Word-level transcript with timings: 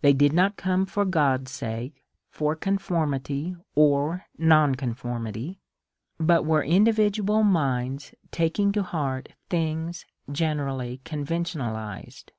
They 0.00 0.12
did 0.12 0.32
not 0.32 0.56
come 0.56 0.86
for 0.86 1.04
God's 1.04 1.52
sake, 1.52 2.04
for 2.28 2.56
conformity 2.56 3.54
or 3.76 4.24
non 4.36 4.74
con 4.74 4.92
formity, 4.92 5.58
but 6.18 6.44
were 6.44 6.64
individual 6.64 7.44
minds 7.44 8.12
taking 8.32 8.72
to 8.72 8.82
heart 8.82 9.28
things 9.50 10.04
generally 10.28 11.00
conventionalized. 11.04 12.32